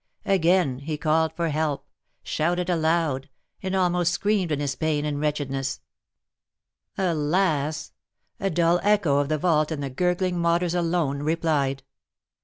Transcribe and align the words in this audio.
Again 0.25 0.79
he 0.79 0.97
called 0.97 1.31
for 1.31 1.49
help, 1.49 1.85
shouted 2.23 2.71
aloud, 2.71 3.29
and 3.61 3.75
almost 3.75 4.11
screamed 4.11 4.51
in 4.51 4.59
his 4.59 4.73
pain 4.75 5.05
and 5.05 5.19
wretchedness. 5.19 5.79
Alas! 6.97 7.93
the 8.39 8.49
dull 8.49 8.79
echo 8.81 9.19
of 9.19 9.29
the 9.29 9.37
vault 9.37 9.69
and 9.71 9.83
the 9.83 9.91
gurgling 9.91 10.41
waters 10.41 10.73
alone 10.73 11.19
replied. 11.21 11.83